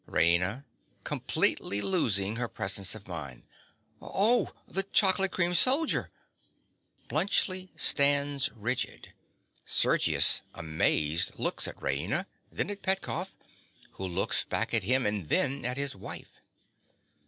_)RAINA. 0.11 0.65
(completely 1.03 1.79
losing 1.79 2.37
her 2.37 2.47
presence 2.47 2.95
of 2.95 3.07
mind). 3.07 3.43
Oh, 4.01 4.51
the 4.67 4.81
chocolate 4.81 5.29
cream 5.31 5.53
soldier! 5.53 6.09
(_Bluntschli 7.07 7.69
stands 7.79 8.49
rigid. 8.55 9.13
Sergius, 9.63 10.41
amazed, 10.55 11.37
looks 11.37 11.67
at 11.67 11.77
Raina, 11.77 12.25
then 12.51 12.71
at 12.71 12.81
Petkoff, 12.81 13.35
who 13.91 14.07
looks 14.07 14.43
back 14.43 14.73
at 14.73 14.81
him 14.81 15.05
and 15.05 15.29
then 15.29 15.63
at 15.65 15.77
his 15.77 15.95
wife. 15.95 16.41